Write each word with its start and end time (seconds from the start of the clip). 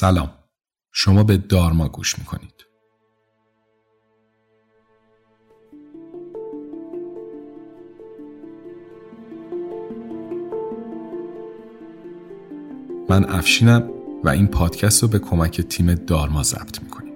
سلام. 0.00 0.30
شما 0.92 1.24
به 1.24 1.36
دارما 1.36 1.88
گوش 1.88 2.18
می‌کنید. 2.18 2.54
من 13.08 13.24
افشینم 13.24 13.90
و 14.24 14.28
این 14.28 14.46
پادکست 14.46 15.02
رو 15.02 15.08
به 15.08 15.18
کمک 15.18 15.60
تیم 15.60 15.94
دارما 15.94 16.42
ضبط 16.42 16.82
می‌کنم 16.82 17.07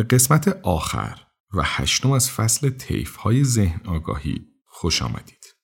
به 0.00 0.06
قسمت 0.06 0.48
آخر 0.62 1.26
و 1.52 1.62
هشتم 1.64 2.10
از 2.10 2.30
فصل 2.30 2.70
تیف 2.70 3.16
های 3.16 3.44
ذهن 3.44 3.86
آگاهی 3.86 4.46
خوش 4.66 5.02
آمدید. 5.02 5.54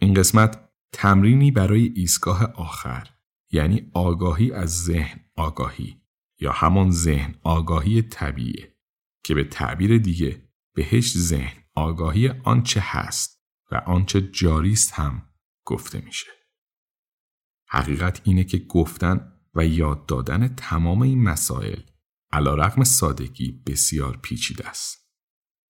این 0.00 0.14
قسمت 0.14 0.68
تمرینی 0.92 1.50
برای 1.50 1.92
ایستگاه 1.96 2.44
آخر 2.44 3.08
یعنی 3.50 3.90
آگاهی 3.94 4.52
از 4.52 4.84
ذهن 4.84 5.20
آگاهی 5.36 6.02
یا 6.40 6.52
همان 6.52 6.90
ذهن 6.90 7.34
آگاهی 7.42 8.02
طبیعه 8.02 8.76
که 9.24 9.34
به 9.34 9.44
تعبیر 9.44 9.98
دیگه 9.98 10.48
بهش 10.74 11.18
ذهن 11.18 11.64
آگاهی 11.74 12.28
آنچه 12.28 12.80
هست 12.84 13.44
و 13.70 13.76
آنچه 13.76 14.20
جاریست 14.20 14.92
هم 14.92 15.22
گفته 15.64 16.00
میشه. 16.00 16.30
حقیقت 17.68 18.20
اینه 18.24 18.44
که 18.44 18.58
گفتن 18.58 19.32
و 19.54 19.66
یاد 19.66 20.06
دادن 20.06 20.48
تمام 20.48 21.02
این 21.02 21.22
مسائل 21.22 21.80
علا 22.32 22.54
رقم 22.54 22.84
سادگی 22.84 23.62
بسیار 23.66 24.16
پیچیده 24.22 24.68
است. 24.68 25.10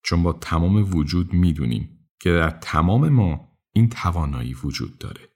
چون 0.05 0.23
با 0.23 0.33
تمام 0.33 0.97
وجود 0.97 1.33
می‌دونیم 1.33 2.09
که 2.21 2.31
در 2.31 2.51
تمام 2.51 3.09
ما 3.09 3.59
این 3.73 3.89
توانایی 3.89 4.55
وجود 4.55 4.99
داره 4.99 5.29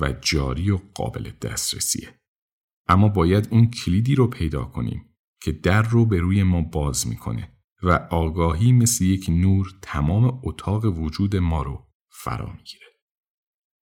و 0.00 0.12
جاری 0.12 0.70
و 0.70 0.78
قابل 0.94 1.30
دسترسیه. 1.42 2.20
اما 2.88 3.08
باید 3.08 3.48
اون 3.50 3.70
کلیدی 3.70 4.14
رو 4.14 4.26
پیدا 4.26 4.64
کنیم 4.64 5.16
که 5.42 5.52
در 5.52 5.82
رو 5.82 6.06
به 6.06 6.20
روی 6.20 6.42
ما 6.42 6.60
باز 6.60 7.06
می‌کنه 7.06 7.52
و 7.82 7.90
آگاهی 8.10 8.72
مثل 8.72 9.04
یک 9.04 9.26
نور 9.28 9.74
تمام 9.82 10.40
اتاق 10.42 10.84
وجود 10.84 11.36
ما 11.36 11.62
رو 11.62 11.86
فرا 12.10 12.52
می‌گیره. 12.52 12.86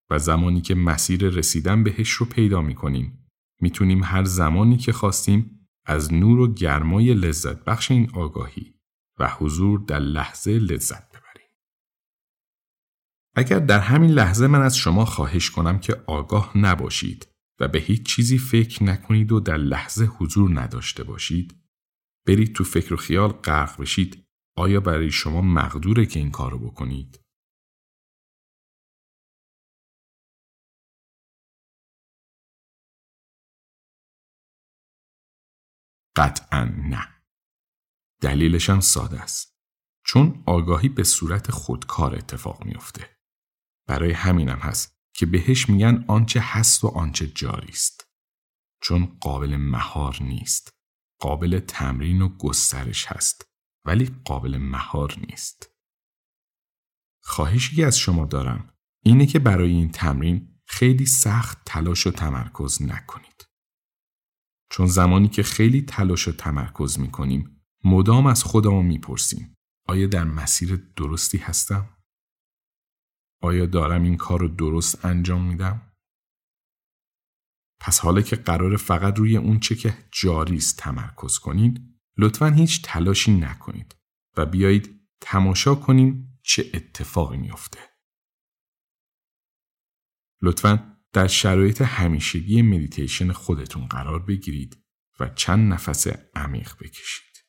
و 0.09 0.19
زمانی 0.19 0.61
که 0.61 0.75
مسیر 0.75 1.29
رسیدن 1.29 1.83
بهش 1.83 2.09
رو 2.09 2.25
پیدا 2.25 2.61
می‌کنیم 2.61 3.29
می‌تونیم 3.61 4.03
هر 4.03 4.23
زمانی 4.23 4.77
که 4.77 4.91
خواستیم 4.91 5.62
از 5.85 6.13
نور 6.13 6.39
و 6.39 6.53
گرمای 6.53 7.13
لذت 7.13 7.63
بخش 7.63 7.91
این 7.91 8.11
آگاهی 8.13 8.73
و 9.19 9.29
حضور 9.29 9.79
در 9.79 9.99
لحظه 9.99 10.51
لذت 10.51 11.09
ببریم. 11.09 11.49
اگر 13.35 13.59
در 13.59 13.79
همین 13.79 14.11
لحظه 14.11 14.47
من 14.47 14.61
از 14.61 14.77
شما 14.77 15.05
خواهش 15.05 15.49
کنم 15.49 15.79
که 15.79 16.03
آگاه 16.07 16.57
نباشید 16.57 17.27
و 17.59 17.67
به 17.67 17.79
هیچ 17.79 18.05
چیزی 18.05 18.37
فکر 18.37 18.83
نکنید 18.83 19.31
و 19.31 19.39
در 19.39 19.57
لحظه 19.57 20.05
حضور 20.05 20.61
نداشته 20.61 21.03
باشید، 21.03 21.55
برید 22.27 22.55
تو 22.55 22.63
فکر 22.63 22.93
و 22.93 22.97
خیال 22.97 23.29
غرق 23.29 23.81
بشید، 23.81 24.23
آیا 24.55 24.79
برای 24.79 25.11
شما 25.11 25.41
مقدوره 25.41 26.05
که 26.05 26.19
این 26.19 26.31
کارو 26.31 26.59
بکنید؟ 26.59 27.22
قطعا 36.15 36.63
نه. 36.63 37.07
دلیلش 38.21 38.69
هم 38.69 38.79
ساده 38.79 39.21
است. 39.21 39.53
چون 40.05 40.43
آگاهی 40.45 40.89
به 40.89 41.03
صورت 41.03 41.51
خودکار 41.51 42.15
اتفاق 42.15 42.65
میافته. 42.65 43.17
برای 43.87 44.11
همینم 44.11 44.59
هست 44.59 44.97
که 45.13 45.25
بهش 45.25 45.69
میگن 45.69 46.05
آنچه 46.07 46.39
هست 46.43 46.83
و 46.83 46.87
آنچه 46.87 47.27
جاری 47.27 47.69
است. 47.69 48.07
چون 48.81 49.17
قابل 49.21 49.55
مهار 49.55 50.17
نیست. 50.21 50.73
قابل 51.19 51.59
تمرین 51.59 52.21
و 52.21 52.37
گسترش 52.37 53.05
هست. 53.05 53.45
ولی 53.85 54.21
قابل 54.25 54.57
مهار 54.57 55.15
نیست. 55.29 55.69
خواهشی 57.23 57.83
از 57.83 57.97
شما 57.97 58.25
دارم 58.25 58.73
اینه 59.05 59.25
که 59.25 59.39
برای 59.39 59.71
این 59.71 59.91
تمرین 59.91 60.59
خیلی 60.65 61.05
سخت 61.05 61.61
تلاش 61.65 62.07
و 62.07 62.11
تمرکز 62.11 62.81
نکنید. 62.81 63.42
چون 64.73 64.87
زمانی 64.87 65.27
که 65.27 65.43
خیلی 65.43 65.81
تلاش 65.81 66.27
و 66.27 66.31
تمرکز 66.31 66.99
می 66.99 67.11
کنیم 67.11 67.65
مدام 67.83 68.25
از 68.25 68.43
خودمون 68.43 68.85
می‌پرسیم 68.85 69.55
آیا 69.87 70.07
در 70.07 70.23
مسیر 70.23 70.75
درستی 70.95 71.37
هستم؟ 71.37 71.97
آیا 73.41 73.65
دارم 73.65 74.03
این 74.03 74.17
کار 74.17 74.39
رو 74.39 74.47
درست 74.47 75.05
انجام 75.05 75.47
میدم؟ 75.47 75.93
پس 77.79 77.99
حالا 77.99 78.21
که 78.21 78.35
قرار 78.35 78.77
فقط 78.77 79.17
روی 79.17 79.37
اون 79.37 79.59
چه 79.59 79.75
که 79.75 79.97
جاری 80.11 80.57
است 80.57 80.77
تمرکز 80.77 81.39
کنید 81.39 81.99
لطفا 82.17 82.49
هیچ 82.49 82.81
تلاشی 82.83 83.33
نکنید 83.33 83.95
و 84.37 84.45
بیایید 84.45 85.09
تماشا 85.21 85.75
کنیم 85.75 86.39
چه 86.43 86.71
اتفاقی 86.73 87.37
میافته. 87.37 87.79
لطفا 90.41 90.92
در 91.13 91.27
شرایط 91.27 91.81
همیشگی 91.81 92.61
مدیتیشن 92.61 93.31
خودتون 93.31 93.85
قرار 93.85 94.19
بگیرید 94.19 94.83
و 95.19 95.29
چند 95.29 95.73
نفس 95.73 96.07
عمیق 96.35 96.73
بکشید. 96.79 97.45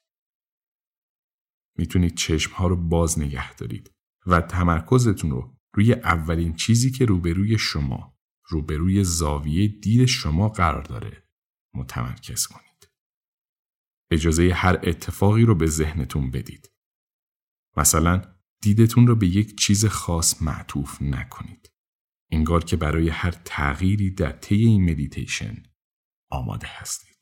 می‌تونید 1.78 2.14
چشمها 2.14 2.66
رو 2.66 2.76
باز 2.76 3.18
نگه 3.18 3.54
دارید 3.54 3.90
و 4.26 4.40
تمرکزتون 4.40 5.30
رو 5.30 5.58
روی 5.74 5.92
اولین 5.92 6.54
چیزی 6.54 6.90
که 6.90 7.04
روبروی 7.04 7.58
شما 7.58 8.18
روبروی 8.48 9.04
زاویه 9.04 9.68
دید 9.68 10.04
شما 10.04 10.48
قرار 10.48 10.82
داره 10.82 11.28
متمرکز 11.74 12.46
کنید. 12.46 12.88
اجازه 14.10 14.52
هر 14.54 14.80
اتفاقی 14.82 15.42
رو 15.42 15.54
به 15.54 15.66
ذهنتون 15.66 16.30
بدید. 16.30 16.72
مثلا 17.76 18.22
دیدتون 18.62 19.06
رو 19.06 19.16
به 19.16 19.26
یک 19.26 19.58
چیز 19.58 19.86
خاص 19.86 20.42
معطوف 20.42 21.02
نکنید. 21.02 21.73
انگار 22.34 22.64
که 22.64 22.76
برای 22.76 23.08
هر 23.08 23.34
تغییری 23.44 24.10
در 24.10 24.32
طی 24.32 24.54
این 24.54 24.90
مدیتیشن 24.90 25.62
آماده 26.30 26.66
هستید. 26.70 27.13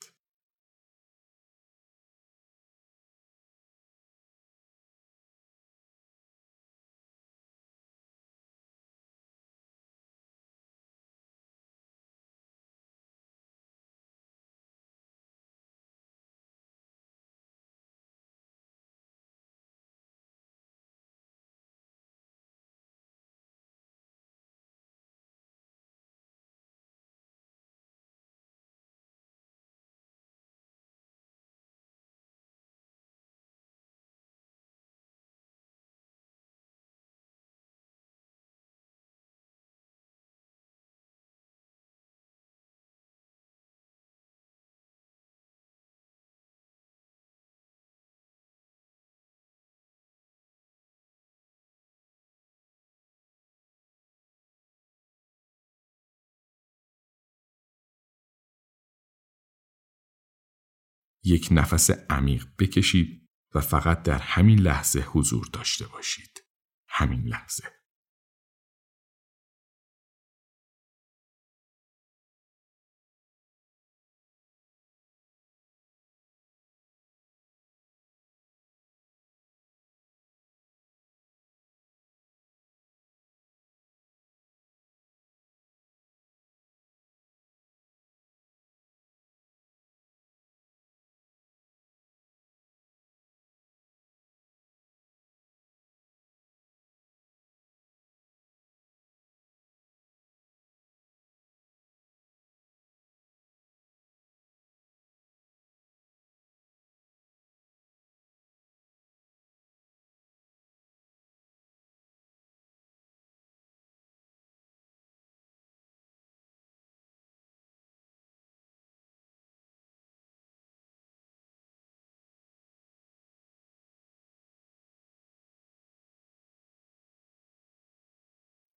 یک 61.24 61.48
نفس 61.50 61.90
عمیق 61.90 62.46
بکشید 62.58 63.28
و 63.54 63.60
فقط 63.60 64.02
در 64.02 64.18
همین 64.18 64.58
لحظه 64.58 65.00
حضور 65.00 65.48
داشته 65.52 65.86
باشید. 65.86 66.44
همین 66.88 67.22
لحظه. 67.26 67.81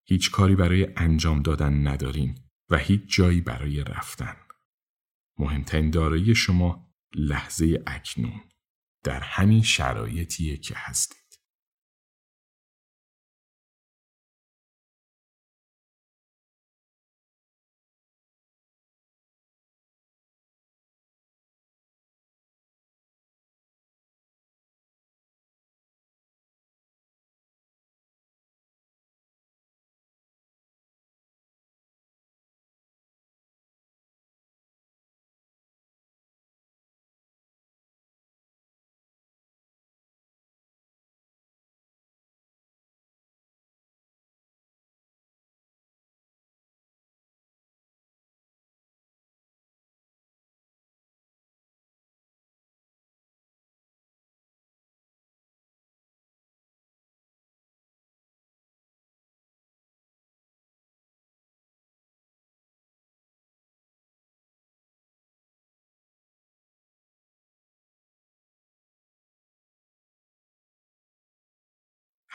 هیچ 0.07 0.31
کاری 0.31 0.55
برای 0.55 0.87
انجام 0.95 1.41
دادن 1.41 1.87
نداریم 1.87 2.35
و 2.69 2.77
هیچ 2.77 3.01
جایی 3.07 3.41
برای 3.41 3.83
رفتن. 3.83 4.35
مهمترین 5.37 5.89
دارایی 5.89 6.35
شما 6.35 6.93
لحظه 7.15 7.83
اکنون 7.87 8.41
در 9.03 9.19
همین 9.19 9.61
شرایطیه 9.61 10.57
که 10.57 10.73
هستید. 10.77 11.24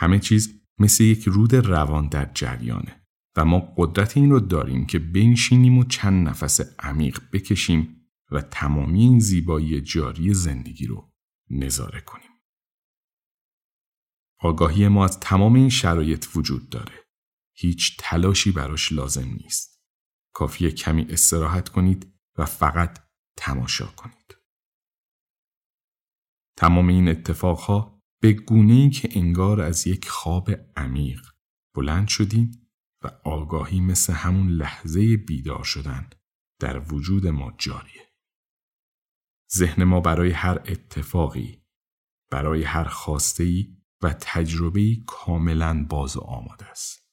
همه 0.01 0.19
چیز 0.19 0.61
مثل 0.79 1.05
یک 1.05 1.29
رود 1.29 1.55
روان 1.55 2.09
در 2.09 2.31
جریانه 2.35 3.07
و 3.37 3.45
ما 3.45 3.75
قدرت 3.77 4.17
این 4.17 4.31
رو 4.31 4.41
داریم 4.41 4.87
که 4.87 4.99
بنشینیم 4.99 5.79
و 5.79 5.85
چند 5.85 6.29
نفس 6.29 6.61
عمیق 6.79 7.21
بکشیم 7.33 8.07
و 8.31 8.41
تمامی 8.41 9.01
این 9.01 9.19
زیبایی 9.19 9.81
جاری 9.81 10.35
زندگی 10.35 10.87
رو 10.87 11.13
نظاره 11.51 12.01
کنیم. 12.01 12.31
آگاهی 14.41 14.89
ما 14.89 15.05
از 15.05 15.21
تمام 15.21 15.55
این 15.55 15.69
شرایط 15.69 16.27
وجود 16.35 16.71
داره. 16.71 17.07
هیچ 17.57 17.97
تلاشی 17.99 18.53
براش 18.53 18.93
لازم 18.93 19.29
نیست. 19.43 19.81
کافیه 20.35 20.71
کمی 20.71 21.03
استراحت 21.03 21.69
کنید 21.69 22.13
و 22.39 22.45
فقط 22.45 22.99
تماشا 23.37 23.87
کنید. 23.87 24.37
تمام 26.57 26.89
این 26.89 27.09
اتفاقها 27.09 28.00
به 28.21 28.33
گونه 28.33 28.73
ای 28.73 28.91
که 28.91 29.09
انگار 29.13 29.61
از 29.61 29.87
یک 29.87 30.09
خواب 30.09 30.51
عمیق 30.77 31.21
بلند 31.75 32.09
شدیم 32.09 32.69
و 33.03 33.11
آگاهی 33.25 33.81
مثل 33.81 34.13
همون 34.13 34.49
لحظه 34.49 35.17
بیدار 35.17 35.65
شدن 35.65 36.11
در 36.59 36.95
وجود 36.95 37.27
ما 37.27 37.53
جاریه. 37.59 38.11
ذهن 39.57 39.85
ما 39.85 40.01
برای 40.01 40.31
هر 40.31 40.59
اتفاقی، 40.59 41.65
برای 42.31 42.63
هر 42.63 42.93
ای 43.39 43.77
و 44.03 44.13
تجربه‌ای 44.21 45.05
کاملا 45.07 45.87
باز 45.91 46.17
و 46.17 46.21
آماده 46.21 46.67
است. 46.67 47.09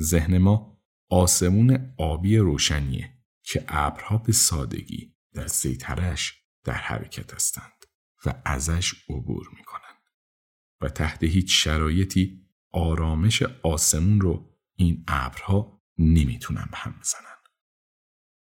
ذهن 0.00 0.38
ما 0.38 0.82
آسمون 1.10 1.94
آبی 1.98 2.36
روشنیه 2.36 3.18
که 3.42 3.64
ابرها 3.68 4.18
به 4.18 4.32
سادگی 4.32 5.16
در 5.32 5.46
سیطرش 5.46 6.42
در 6.64 6.74
حرکت 6.74 7.34
هستند 7.34 7.86
و 8.26 8.42
ازش 8.44 8.94
عبور 9.08 9.48
می‌کنند. 9.56 9.65
و 10.80 10.88
تحت 10.88 11.22
هیچ 11.22 11.64
شرایطی 11.64 12.46
آرامش 12.72 13.42
آسمون 13.42 14.20
رو 14.20 14.56
این 14.76 15.04
ابرها 15.08 15.82
نمی‌تونن 15.98 16.68
به 16.70 16.76
هم 16.76 16.94
بزنن. 17.00 17.36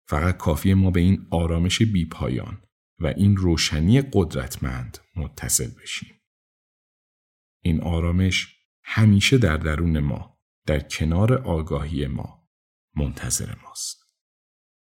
فقط 0.07 0.37
کافی 0.37 0.73
ما 0.73 0.91
به 0.91 0.99
این 0.99 1.27
آرامش 1.31 1.81
بیپایان 1.81 2.61
و 2.99 3.07
این 3.07 3.37
روشنی 3.37 4.01
قدرتمند 4.13 4.97
متصل 5.15 5.71
بشیم. 5.81 6.21
این 7.63 7.81
آرامش 7.81 8.55
همیشه 8.83 9.37
در 9.37 9.57
درون 9.57 9.99
ما، 9.99 10.39
در 10.65 10.79
کنار 10.79 11.33
آگاهی 11.33 12.07
ما، 12.07 12.49
منتظر 12.95 13.55
ماست. 13.63 14.05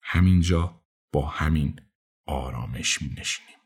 همینجا 0.02 0.84
با 1.12 1.26
همین 1.26 1.80
آرامش 2.26 3.02
می 3.02 3.08
نشینیم. 3.08 3.61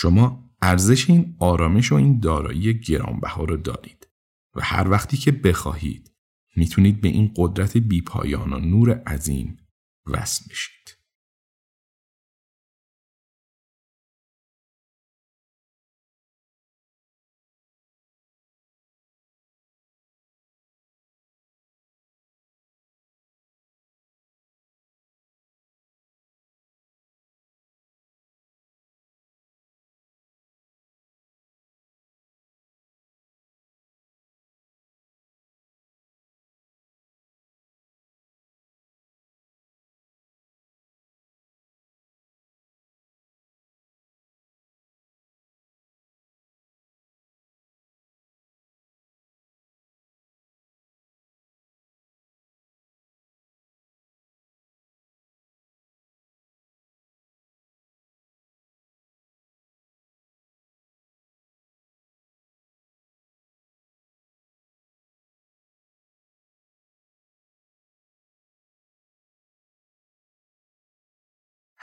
شما 0.00 0.50
ارزش 0.62 1.10
این 1.10 1.36
آرامش 1.38 1.92
و 1.92 1.94
این 1.94 2.20
دارایی 2.20 2.80
گرانبها 2.80 3.44
رو 3.44 3.56
دارید 3.56 4.08
و 4.56 4.60
هر 4.62 4.90
وقتی 4.90 5.16
که 5.16 5.32
بخواهید 5.32 6.12
می‌تونید 6.56 7.00
به 7.00 7.08
این 7.08 7.32
قدرت 7.36 7.76
بیپایان 7.76 8.52
و 8.52 8.58
نور 8.58 8.90
عظیم 8.90 9.56
وصل 10.06 10.44
میشید. 10.48 10.97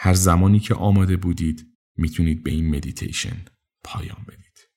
هر 0.06 0.14
زمانی 0.14 0.60
که 0.60 0.76
آماده 0.76 1.18
بودید 1.18 1.78
می‌تونید 1.98 2.44
به 2.44 2.52
این 2.52 2.76
مدیتیشن 2.76 3.46
پایان 3.84 4.26
بدید. 4.28 4.70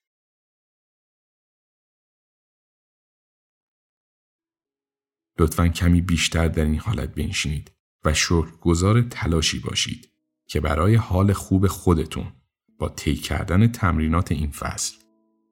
لطفا 5.39 5.67
کمی 5.67 6.01
بیشتر 6.01 6.47
در 6.47 6.65
این 6.65 6.79
حالت 6.79 7.15
بنشینید 7.15 7.71
و 8.05 8.13
شکرگزار 8.13 9.01
تلاشی 9.01 9.59
باشید 9.59 10.11
که 10.47 10.59
برای 10.59 10.95
حال 10.95 11.33
خوب 11.33 11.67
خودتون 11.67 12.33
با 12.79 12.89
طی 12.89 13.15
کردن 13.15 13.67
تمرینات 13.67 14.31
این 14.31 14.51
فصل 14.51 14.97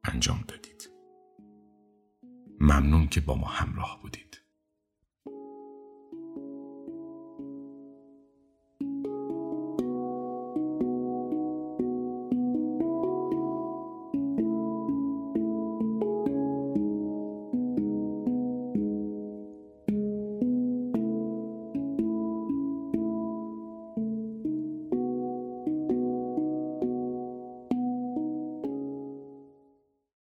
انجام 0.04 0.44
دادید. 0.48 0.90
ممنون 2.60 3.08
که 3.08 3.22
با 3.22 3.36
ما 3.36 3.48
همراه 3.48 4.00
بودید. 4.02 4.27